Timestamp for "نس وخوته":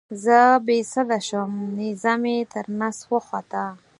2.79-3.63